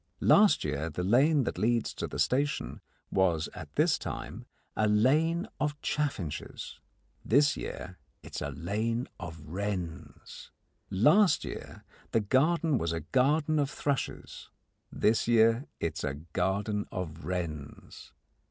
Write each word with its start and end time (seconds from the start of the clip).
Last 0.23 0.63
year 0.63 0.89
the 0.89 1.03
lane 1.03 1.43
that 1.43 1.59
leads 1.59 1.93
to 1.93 2.07
the 2.07 2.17
station 2.17 2.81
was 3.11 3.49
at 3.53 3.75
this 3.75 3.99
time 3.99 4.47
a 4.75 4.87
lane 4.87 5.47
of 5.59 5.79
chaffinches: 5.83 6.79
this 7.23 7.55
year 7.55 7.99
it 8.23 8.33
is 8.35 8.41
a 8.41 8.49
lane 8.49 9.07
of 9.19 9.39
wrens. 9.45 10.49
Last 10.89 11.45
year 11.45 11.83
the 12.13 12.19
garden 12.21 12.79
was 12.79 12.93
a 12.93 13.01
garden 13.01 13.59
of 13.59 13.69
thrushes: 13.69 14.49
this 14.91 15.27
year 15.27 15.67
it 15.79 15.99
is 15.99 16.03
a 16.03 16.15
garden 16.15 16.87
of 16.91 17.23
wrens. 17.23 18.11